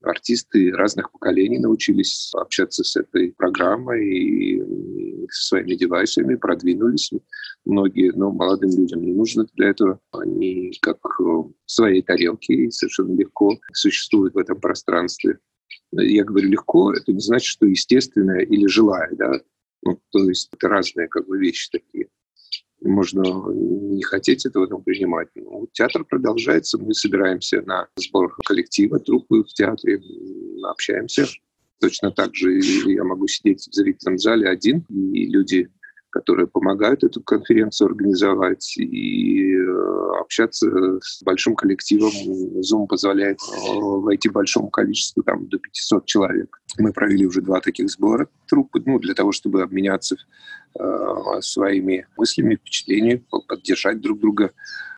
артисты 0.03 0.73
разных 0.73 1.12
поколений 1.12 1.59
научились 1.59 2.33
общаться 2.35 2.85
с 2.85 2.97
этой 2.97 3.33
программой 3.33 4.07
и 4.09 4.62
со 5.31 5.49
своими 5.49 5.75
девайсами, 5.75 6.37
продвинулись. 6.37 7.12
Многие, 7.65 8.12
но 8.12 8.33
молодым 8.33 8.71
людям 8.71 9.03
не 9.03 9.12
нужно 9.12 9.47
для 9.55 9.69
этого. 9.69 10.00
Они 10.12 10.73
как 10.81 10.99
в 11.19 11.53
своей 11.67 12.03
тарелке 12.03 12.71
совершенно 12.71 13.15
легко 13.17 13.59
существуют 13.73 14.35
в 14.35 14.39
этом 14.39 14.61
пространстве. 14.61 15.39
Я 15.93 16.25
говорю 16.25 16.49
легко, 16.49 16.93
это 16.93 17.12
не 17.12 17.21
значит, 17.21 17.47
что 17.47 17.67
естественное 17.67 18.41
или 18.41 18.67
желая, 18.67 19.11
да. 19.12 19.41
Ну, 19.83 20.00
то 20.11 20.29
есть 20.29 20.50
это 20.53 20.69
разные 20.69 21.09
как 21.09 21.27
бы 21.27 21.39
вещи 21.39 21.71
такие 21.71 22.09
можно 22.83 23.23
не 23.53 24.03
хотеть 24.03 24.47
этого, 24.47 24.67
но 24.67 24.79
принимать. 24.79 25.29
Ну, 25.35 25.69
театр 25.73 26.05
продолжается, 26.05 26.79
мы 26.79 26.95
собираемся 26.95 27.63
на 27.63 27.89
сбор 27.97 28.35
коллектива, 28.45 28.99
труппы 28.99 29.43
в 29.43 29.53
театре, 29.55 30.01
общаемся. 30.65 31.27
Точно 31.81 32.11
так 32.11 32.35
же 32.35 32.53
я 32.53 33.05
могу 33.05 33.27
сидеть 33.27 33.67
в 33.67 33.75
зрительном 33.75 34.19
зале 34.19 34.49
один, 34.49 34.85
и 34.91 35.27
люди 35.27 35.71
которые 36.11 36.47
помогают 36.49 37.05
эту 37.05 37.23
конференцию 37.23 37.89
организовать 37.89 38.77
и 38.77 39.55
э, 39.55 40.21
общаться 40.21 40.99
с 41.01 41.23
большим 41.23 41.55
коллективом. 41.55 42.11
Zoom 42.61 42.87
позволяет 42.89 43.39
э, 43.41 43.73
войти 43.79 44.29
большому 44.29 44.71
количеству, 44.71 45.23
там, 45.23 45.47
до 45.47 45.59
500 45.59 46.07
человек. 46.07 46.61
Мы 46.79 46.93
провели 46.93 47.27
уже 47.27 47.41
два 47.43 47.61
таких 47.61 47.89
сбора 47.91 48.29
труппы, 48.49 48.83
ну, 48.85 48.99
для 48.99 49.15
того, 49.15 49.33
чтобы 49.33 49.63
обменяться 49.63 50.17
своими 51.41 52.07
мыслями, 52.17 52.57
впечатлениями, 52.57 53.25
поддержать 53.49 54.00
друг 54.00 54.21
друга 54.21 54.53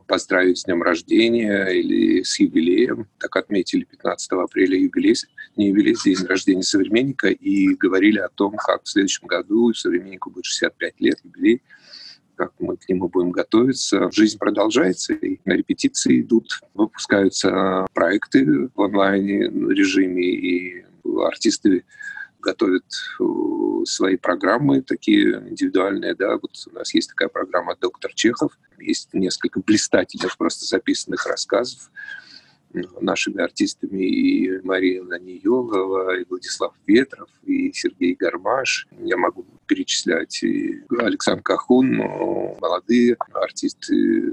поздравить 0.06 0.58
с 0.58 0.64
днем 0.64 0.82
рождения 0.82 1.66
или 1.68 2.22
с 2.22 2.38
юбилеем. 2.38 3.06
Так 3.18 3.36
отметили 3.36 3.84
15 3.84 4.32
апреля 4.32 4.78
юбилей, 4.78 5.14
не 5.56 5.68
юбилей, 5.68 5.96
день 6.04 6.26
рождения 6.26 6.62
современника, 6.62 7.28
и 7.28 7.74
говорили 7.74 8.18
о 8.18 8.28
том, 8.28 8.56
как 8.56 8.82
в 8.82 8.88
следующем 8.88 9.26
году 9.26 9.72
современнику 9.72 10.30
будет 10.30 10.44
65 10.44 11.00
лет, 11.00 11.18
юбилей, 11.24 11.62
как 12.34 12.52
мы 12.58 12.76
к 12.76 12.88
нему 12.88 13.08
будем 13.08 13.30
готовиться. 13.30 14.10
Жизнь 14.12 14.38
продолжается, 14.38 15.14
и 15.14 15.40
на 15.44 15.52
репетиции 15.52 16.20
идут, 16.20 16.60
выпускаются 16.74 17.86
проекты 17.94 18.68
в 18.74 18.80
онлайн-режиме, 18.80 20.26
и 20.26 20.84
артисты 21.24 21.84
готовят 22.42 22.84
э, 23.20 23.24
свои 23.84 24.16
программы 24.16 24.82
такие 24.82 25.48
индивидуальные, 25.48 26.14
да, 26.14 26.36
вот 26.36 26.52
у 26.70 26.74
нас 26.74 26.92
есть 26.94 27.10
такая 27.10 27.28
программа 27.28 27.76
«Доктор 27.80 28.12
Чехов», 28.14 28.58
есть 28.78 29.14
несколько 29.14 29.60
блистательных 29.60 30.36
просто 30.36 30.66
записанных 30.66 31.26
рассказов 31.26 31.90
нашими 33.00 33.42
артистами. 33.42 34.02
И 34.02 34.60
Мария 34.62 35.02
Наниелова, 35.02 36.16
и 36.16 36.24
Владислав 36.28 36.74
Ветров, 36.86 37.28
и 37.44 37.72
Сергей 37.72 38.14
Гармаш. 38.14 38.88
Я 39.00 39.16
могу 39.16 39.44
перечислять 39.66 40.42
и 40.42 40.82
Александр 40.98 41.42
Кахун, 41.42 41.96
молодые 41.96 43.16
артисты 43.32 44.32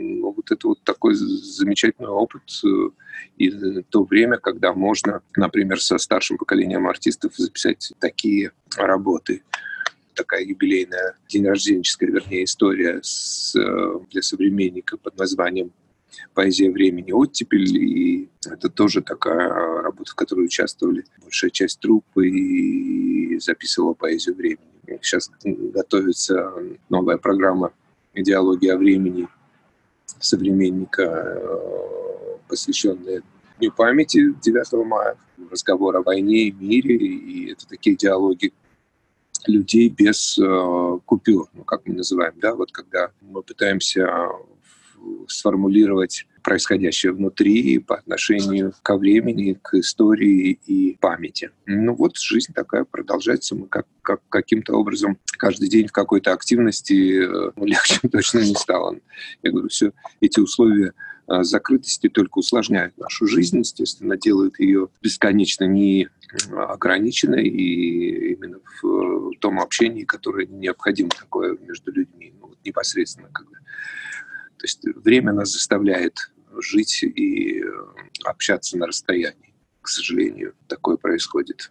ну, 0.00 0.32
вот 0.32 0.50
это 0.50 0.68
вот 0.68 0.82
такой 0.82 1.14
замечательный 1.14 2.08
опыт 2.08 2.42
э, 2.64 2.90
и 3.38 3.82
то 3.82 4.04
время, 4.04 4.38
когда 4.38 4.72
можно, 4.72 5.22
например, 5.36 5.80
со 5.80 5.98
старшим 5.98 6.38
поколением 6.38 6.86
артистов 6.86 7.34
записать 7.36 7.92
такие 7.98 8.52
работы 8.76 9.42
такая 10.16 10.42
юбилейная, 10.42 11.14
день 11.28 11.46
рожденческая, 11.46 12.10
вернее, 12.10 12.44
история 12.44 13.00
с, 13.02 13.54
э, 13.54 13.98
для 14.10 14.22
современника 14.22 14.96
под 14.96 15.16
названием 15.18 15.70
«Поэзия 16.34 16.70
времени. 16.70 17.12
Оттепель». 17.12 17.76
И 17.76 18.28
это 18.46 18.68
тоже 18.68 19.02
такая 19.02 19.48
работа, 19.82 20.10
в 20.10 20.14
которой 20.14 20.46
участвовали 20.46 21.04
большая 21.22 21.50
часть 21.50 21.80
труппы 21.80 22.28
и 22.28 23.38
записывала 23.38 23.92
поэзию 23.92 24.34
времени. 24.34 24.98
Сейчас 25.02 25.30
готовится 25.44 26.52
новая 26.88 27.18
программа 27.18 27.72
«Идеология 28.14 28.76
времени» 28.76 29.28
современника, 30.06 31.02
э, 31.02 32.36
посвященная 32.48 33.22
Дню 33.58 33.72
памяти 33.72 34.34
9 34.42 34.84
мая, 34.84 35.16
разговор 35.50 35.96
о 35.96 36.02
войне 36.02 36.48
и 36.48 36.52
мире, 36.52 36.96
и 36.96 37.52
это 37.52 37.66
такие 37.66 37.96
диалоги 37.96 38.52
людей 39.46 39.88
без 39.88 40.38
э, 40.38 40.98
купюр, 41.04 41.48
ну, 41.54 41.64
как 41.64 41.86
мы 41.86 41.94
называем, 41.94 42.34
да, 42.36 42.54
вот 42.54 42.72
когда 42.72 43.10
мы 43.20 43.42
пытаемся 43.42 44.28
сформулировать 45.28 46.26
происходящее 46.46 47.10
внутри 47.10 47.80
по 47.80 47.96
отношению 47.96 48.72
ко 48.84 48.96
времени, 48.96 49.58
к 49.60 49.74
истории 49.74 50.60
и 50.64 50.96
памяти. 51.00 51.50
Ну 51.66 51.92
вот 51.92 52.16
жизнь 52.16 52.52
такая 52.54 52.84
продолжается. 52.84 53.56
Мы 53.56 53.66
как, 53.66 53.88
как 54.00 54.20
каким-то 54.28 54.74
образом 54.74 55.18
каждый 55.38 55.68
день 55.68 55.88
в 55.88 55.92
какой-то 55.92 56.32
активности 56.32 57.20
э, 57.20 57.50
ну, 57.56 57.64
легче 57.66 57.98
точно 58.08 58.38
не 58.38 58.54
стало. 58.54 58.96
Я 59.42 59.50
говорю, 59.50 59.68
все 59.68 59.90
эти 60.20 60.38
условия 60.38 60.92
э, 61.26 61.42
закрытости 61.42 62.08
только 62.08 62.38
усложняют 62.38 62.96
нашу 62.96 63.26
жизнь, 63.26 63.58
естественно, 63.58 64.16
делают 64.16 64.60
ее 64.60 64.86
бесконечно 65.02 65.64
не 65.64 66.08
ограниченной 66.52 67.48
и 67.48 68.34
именно 68.34 68.60
в 68.80 69.32
том 69.40 69.58
общении, 69.58 70.04
которое 70.04 70.46
необходимо 70.46 71.10
такое 71.10 71.58
между 71.58 71.90
людьми, 71.90 72.32
ну, 72.40 72.54
непосредственно 72.64 73.30
когда 73.32 73.56
то 74.58 74.64
есть 74.64 74.84
время 75.04 75.32
нас 75.32 75.52
заставляет 75.52 76.30
жить 76.60 77.02
и 77.02 77.60
э, 77.60 77.66
общаться 78.24 78.76
на 78.76 78.86
расстоянии. 78.86 79.54
К 79.80 79.88
сожалению, 79.88 80.54
такое 80.68 80.96
происходит. 80.96 81.70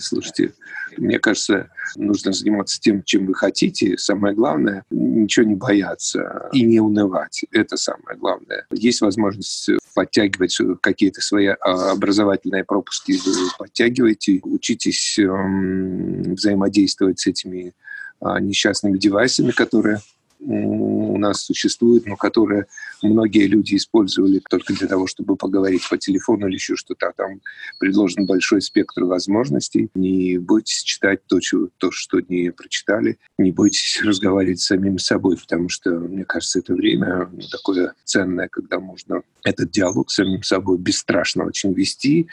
Слушайте, 0.00 0.54
мне 0.96 1.18
кажется, 1.18 1.70
нужно 1.94 2.32
заниматься 2.32 2.80
тем, 2.80 3.02
чем 3.02 3.26
вы 3.26 3.34
хотите. 3.34 3.98
Самое 3.98 4.34
главное— 4.34 4.84
ничего 4.90 5.46
не 5.46 5.54
бояться 5.54 6.48
и 6.52 6.62
не 6.62 6.80
унывать. 6.80 7.44
Это 7.50 7.76
самое 7.76 8.16
главное. 8.16 8.66
Есть 8.70 9.02
возможность 9.02 9.70
подтягивать 9.94 10.56
какие-то 10.80 11.20
свои 11.20 11.48
а, 11.48 11.92
образовательные 11.92 12.64
пропуски, 12.64 13.18
вы 13.24 13.50
подтягиваете, 13.58 14.40
учитесь 14.42 15.18
эм, 15.18 16.34
взаимодействовать 16.34 17.20
с 17.20 17.26
этими 17.26 17.74
а, 18.20 18.40
несчастными 18.40 18.98
девайсами, 18.98 19.50
которые 19.50 20.00
у 20.42 21.18
нас 21.18 21.42
существуют, 21.42 22.06
но 22.06 22.16
которые 22.16 22.66
многие 23.02 23.46
люди 23.46 23.76
использовали 23.76 24.40
только 24.48 24.72
для 24.72 24.86
того, 24.88 25.06
чтобы 25.06 25.36
поговорить 25.36 25.86
по 25.88 25.98
телефону 25.98 26.48
или 26.48 26.54
еще 26.54 26.76
что-то. 26.76 27.08
А 27.08 27.12
там 27.12 27.40
предложен 27.78 28.26
большой 28.26 28.62
спектр 28.62 29.04
возможностей. 29.04 29.90
Не 29.94 30.38
бойтесь 30.38 30.82
читать 30.82 31.20
то, 31.26 31.40
что, 31.40 31.68
то, 31.78 31.90
что 31.90 32.20
не 32.20 32.50
прочитали. 32.52 33.18
Не 33.38 33.52
бойтесь 33.52 34.00
разговаривать 34.02 34.60
с 34.60 34.66
самим 34.66 34.98
собой, 34.98 35.36
потому 35.36 35.68
что, 35.68 35.90
мне 35.90 36.24
кажется, 36.24 36.60
это 36.60 36.74
время 36.74 37.30
такое 37.50 37.94
ценное, 38.04 38.48
когда 38.48 38.80
можно 38.80 39.22
этот 39.44 39.70
диалог 39.70 40.10
с 40.10 40.16
самим 40.16 40.42
собой 40.42 40.78
бесстрашно 40.78 41.44
очень 41.44 41.72
вести. 41.72 42.28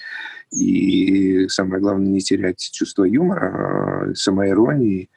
И 0.51 1.47
самое 1.49 1.81
главное, 1.81 2.07
не 2.07 2.21
терять 2.21 2.69
чувство 2.71 3.03
юмора, 3.03 4.11
а 4.11 4.15
самоиронии, 4.15 5.09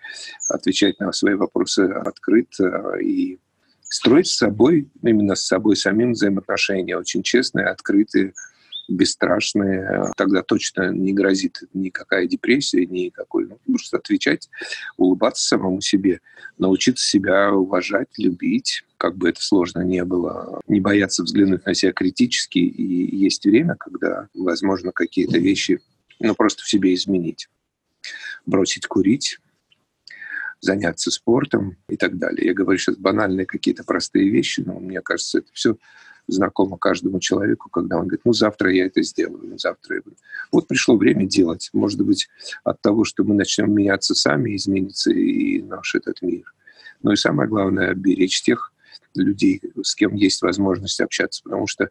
отвечать 0.48 0.98
на 0.98 1.12
свои 1.12 1.34
вопросы 1.34 1.80
открыто 1.80 2.79
и 3.00 3.38
строить 3.82 4.28
с 4.28 4.36
собой, 4.36 4.88
именно 5.02 5.34
с 5.34 5.46
собой 5.46 5.76
самим 5.76 6.12
взаимоотношения 6.12 6.96
очень 6.96 7.22
честные, 7.22 7.66
открытые, 7.66 8.32
бесстрашные, 8.88 10.04
тогда 10.16 10.42
точно 10.42 10.90
не 10.90 11.12
грозит 11.12 11.62
никакая 11.72 12.26
депрессия, 12.26 12.84
никакой. 12.86 13.46
Ну, 13.46 13.58
просто 13.66 13.98
отвечать, 13.98 14.48
улыбаться 14.96 15.46
самому 15.46 15.80
себе, 15.80 16.20
научиться 16.58 17.04
себя 17.06 17.52
уважать, 17.52 18.08
любить, 18.18 18.84
как 18.96 19.16
бы 19.16 19.28
это 19.28 19.42
сложно 19.42 19.82
не 19.82 20.04
было, 20.04 20.60
не 20.66 20.80
бояться 20.80 21.22
взглянуть 21.22 21.64
на 21.66 21.74
себя 21.74 21.92
критически. 21.92 22.58
И 22.58 23.16
есть 23.16 23.44
время, 23.44 23.76
когда, 23.76 24.28
возможно, 24.34 24.92
какие-то 24.92 25.38
вещи 25.38 25.80
ну, 26.18 26.34
просто 26.34 26.62
в 26.64 26.68
себе 26.68 26.94
изменить. 26.94 27.48
Бросить 28.44 28.86
курить, 28.86 29.38
заняться 30.60 31.10
спортом 31.10 31.76
и 31.88 31.96
так 31.96 32.18
далее. 32.18 32.46
Я 32.46 32.54
говорю 32.54 32.78
сейчас 32.78 32.96
банальные 32.96 33.46
какие-то 33.46 33.84
простые 33.84 34.28
вещи, 34.28 34.62
но 34.64 34.78
мне 34.78 35.00
кажется, 35.00 35.38
это 35.38 35.48
все 35.52 35.76
знакомо 36.26 36.78
каждому 36.78 37.18
человеку, 37.18 37.68
когда 37.70 37.96
он 37.96 38.02
говорит, 38.02 38.20
ну, 38.24 38.32
завтра 38.32 38.72
я 38.72 38.86
это 38.86 39.02
сделаю, 39.02 39.48
ну, 39.48 39.58
завтра 39.58 39.96
я... 39.96 40.02
Вот 40.52 40.68
пришло 40.68 40.96
время 40.96 41.26
делать. 41.26 41.70
Может 41.72 42.00
быть, 42.02 42.28
от 42.62 42.80
того, 42.80 43.04
что 43.04 43.24
мы 43.24 43.34
начнем 43.34 43.72
меняться 43.72 44.14
сами, 44.14 44.54
изменится 44.54 45.10
и 45.10 45.60
наш 45.62 45.94
этот 45.94 46.22
мир. 46.22 46.44
Но 47.02 47.12
и 47.12 47.16
самое 47.16 47.48
главное, 47.48 47.94
беречь 47.94 48.42
тех 48.42 48.72
людей, 49.14 49.60
с 49.82 49.94
кем 49.94 50.14
есть 50.14 50.42
возможность 50.42 51.00
общаться, 51.00 51.42
потому 51.42 51.66
что 51.66 51.90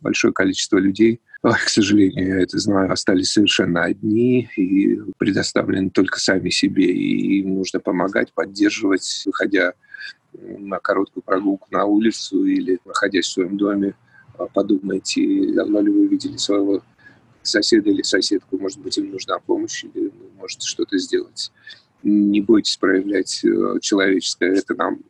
большое 0.00 0.32
количество 0.32 0.78
людей 0.78 1.20
к 1.42 1.68
сожалению, 1.68 2.28
я 2.28 2.40
это 2.42 2.58
знаю, 2.58 2.92
остались 2.92 3.32
совершенно 3.32 3.84
одни 3.84 4.48
и 4.56 5.00
предоставлены 5.16 5.90
только 5.90 6.20
сами 6.20 6.50
себе. 6.50 6.84
И 6.84 7.40
им 7.40 7.54
нужно 7.54 7.80
помогать, 7.80 8.32
поддерживать, 8.34 9.22
выходя 9.24 9.72
на 10.32 10.78
короткую 10.78 11.22
прогулку 11.22 11.66
на 11.70 11.84
улицу 11.84 12.44
или 12.44 12.78
находясь 12.84 13.26
в 13.26 13.32
своем 13.32 13.56
доме, 13.56 13.94
а, 14.38 14.46
подумайте, 14.46 15.52
давно 15.54 15.80
ли 15.80 15.90
вы 15.90 16.06
видели 16.06 16.36
своего 16.36 16.82
соседа 17.42 17.90
или 17.90 18.02
соседку, 18.02 18.58
может 18.58 18.78
быть, 18.78 18.98
им 18.98 19.10
нужна 19.10 19.38
помощь, 19.38 19.84
или 19.84 20.08
вы 20.08 20.30
можете 20.38 20.66
что-то 20.66 20.98
сделать. 20.98 21.50
Не 22.02 22.40
бойтесь 22.40 22.76
проявлять 22.76 23.44
э, 23.44 23.78
человеческое, 23.80 24.56
это 24.56 24.74
нам 24.74 25.00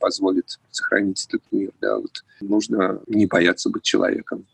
позволит 0.00 0.58
сохранить 0.70 1.24
этот 1.28 1.42
мир. 1.52 1.70
Да, 1.80 1.98
вот 1.98 2.24
нужно 2.40 3.00
не 3.06 3.26
бояться 3.26 3.70
быть 3.70 3.84
человеком 3.84 4.46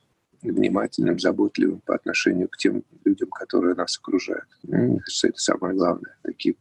внимательным, 0.42 1.18
заботливым 1.18 1.80
по 1.80 1.94
отношению 1.94 2.48
к 2.48 2.56
тем 2.56 2.84
людям, 3.04 3.30
которые 3.30 3.74
нас 3.74 3.98
окружают. 3.98 4.46
Мне 4.62 5.00
кажется, 5.00 5.28
это 5.28 5.38
самое 5.38 5.74
главное. 5.74 6.16
Такие 6.22 6.56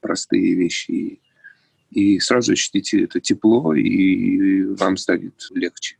простые 0.00 0.54
вещи. 0.54 1.20
И 1.90 2.18
сразу 2.18 2.52
ощутите 2.52 3.04
это 3.04 3.20
тепло, 3.20 3.72
и 3.74 4.64
вам 4.74 4.96
станет 4.96 5.34
легче. 5.54 5.96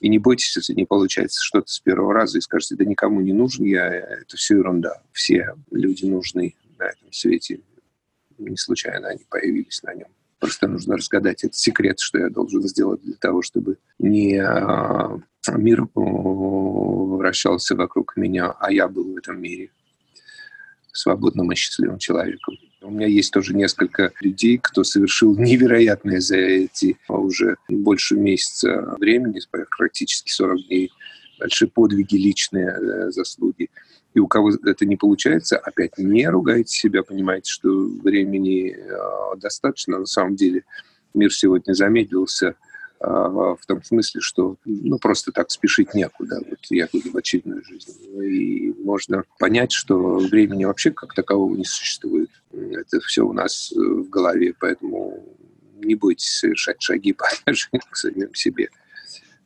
И 0.00 0.08
не 0.08 0.18
бойтесь, 0.18 0.56
если 0.56 0.74
не 0.74 0.84
получается 0.84 1.40
что-то 1.42 1.70
с 1.70 1.80
первого 1.80 2.14
раза, 2.14 2.38
и 2.38 2.40
скажете, 2.40 2.76
да 2.76 2.84
никому 2.84 3.20
не 3.20 3.32
нужен 3.32 3.64
я, 3.64 3.92
это 3.92 4.36
все 4.36 4.58
ерунда. 4.58 5.02
Все 5.12 5.54
люди 5.70 6.04
нужны 6.04 6.54
на 6.78 6.84
этом 6.84 7.12
свете. 7.12 7.60
Не 8.38 8.56
случайно 8.56 9.08
они 9.08 9.24
появились 9.28 9.82
на 9.82 9.94
нем. 9.94 10.08
Просто 10.44 10.68
нужно 10.68 10.98
разгадать 10.98 11.42
этот 11.42 11.56
секрет, 11.56 11.98
что 12.00 12.18
я 12.18 12.28
должен 12.28 12.62
сделать 12.64 13.00
для 13.00 13.14
того, 13.14 13.40
чтобы 13.40 13.78
не 13.98 14.36
а, 14.36 15.18
мир 15.54 15.88
вращался 15.94 17.74
вокруг 17.74 18.14
меня, 18.18 18.54
а 18.60 18.70
я 18.70 18.86
был 18.86 19.04
в 19.10 19.16
этом 19.16 19.40
мире 19.40 19.70
свободным 20.92 21.50
и 21.50 21.54
счастливым 21.54 21.98
человеком. 21.98 22.58
У 22.82 22.90
меня 22.90 23.06
есть 23.06 23.32
тоже 23.32 23.54
несколько 23.54 24.12
людей, 24.20 24.58
кто 24.58 24.84
совершил 24.84 25.34
невероятные 25.38 26.20
за 26.20 26.36
эти 26.36 26.98
уже 27.08 27.56
больше 27.68 28.14
месяца 28.14 28.94
времени, 29.00 29.40
практически 29.50 30.30
40 30.30 30.66
дней, 30.66 30.92
большие 31.38 31.70
подвиги, 31.70 32.16
личные 32.16 32.68
э, 32.68 33.10
заслуги. 33.12 33.70
И 34.14 34.20
у 34.20 34.28
кого 34.28 34.52
это 34.64 34.86
не 34.86 34.96
получается, 34.96 35.58
опять 35.58 35.98
не 35.98 36.28
ругайте 36.28 36.72
себя, 36.72 37.02
понимаете, 37.02 37.50
что 37.50 37.68
времени 37.68 38.70
э, 38.70 39.36
достаточно. 39.36 39.98
На 39.98 40.06
самом 40.06 40.36
деле 40.36 40.64
мир 41.14 41.34
сегодня 41.34 41.72
замедлился 41.74 42.54
э, 43.00 43.06
в 43.06 43.58
том 43.66 43.82
смысле, 43.82 44.20
что 44.20 44.56
ну, 44.64 44.98
просто 44.98 45.32
так 45.32 45.50
спешить 45.50 45.94
некуда. 45.94 46.40
Вот 46.48 46.60
я 46.70 46.88
говорю 46.92 47.10
в 47.10 47.16
очередной 47.16 47.64
жизни. 47.64 48.24
И 48.24 48.72
можно 48.84 49.24
понять, 49.40 49.72
что 49.72 50.18
времени 50.18 50.64
вообще 50.64 50.92
как 50.92 51.12
такового 51.12 51.56
не 51.56 51.64
существует. 51.64 52.30
Это 52.52 53.00
все 53.00 53.26
у 53.26 53.32
нас 53.32 53.72
э, 53.72 53.80
в 53.80 54.08
голове, 54.08 54.54
поэтому 54.60 55.24
не 55.82 55.96
бойтесь 55.96 56.38
совершать 56.38 56.80
шаги 56.80 57.12
по 57.12 57.26
отношению 57.26 57.82
к 57.90 57.96
самим 57.96 58.32
себе. 58.32 58.68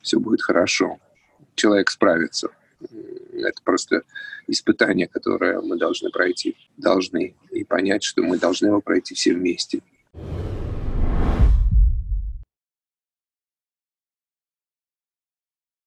Все 0.03 0.21
будет 0.21 0.43
хорошо. 0.43 0.99
Человек 1.55 1.89
справится. 1.89 2.51
Это 2.81 3.63
просто 3.65 4.03
испытание, 4.47 5.09
которое 5.09 5.61
мы 5.61 5.77
должны 5.77 6.11
пройти. 6.11 6.57
Должны. 6.77 7.35
И 7.51 7.65
понять, 7.65 8.03
что 8.05 8.23
мы 8.23 8.39
должны 8.39 8.67
его 8.67 8.81
пройти 8.81 9.15
все 9.15 9.35
вместе. 9.35 9.83